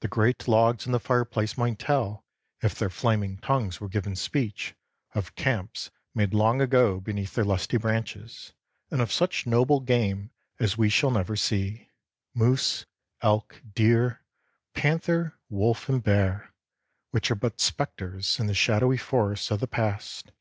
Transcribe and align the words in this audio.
The 0.00 0.08
great 0.08 0.48
logs 0.48 0.86
in 0.86 0.90
the 0.90 0.98
fireplace 0.98 1.56
might 1.56 1.78
tell, 1.78 2.24
if 2.64 2.74
their 2.74 2.90
flaming 2.90 3.38
tongues 3.38 3.80
were 3.80 3.88
given 3.88 4.16
speech, 4.16 4.74
of 5.14 5.36
camps 5.36 5.92
made 6.16 6.34
long 6.34 6.60
ago 6.60 6.98
beneath 6.98 7.36
their 7.36 7.44
lusty 7.44 7.76
branches, 7.76 8.54
and 8.90 9.00
of 9.00 9.12
such 9.12 9.46
noble 9.46 9.78
game 9.78 10.32
as 10.58 10.76
we 10.76 10.88
shall 10.88 11.12
never 11.12 11.36
see, 11.36 11.90
moose, 12.34 12.86
elk, 13.20 13.62
deer, 13.72 14.24
panther, 14.74 15.38
wolf, 15.48 15.88
and 15.88 16.02
bear, 16.02 16.52
which 17.12 17.30
are 17.30 17.36
but 17.36 17.60
spectres 17.60 18.40
in 18.40 18.48
the 18.48 18.54
shadowy 18.54 18.96
forest 18.98 19.48
of 19.52 19.60
the 19.60 19.68
past. 19.68 20.32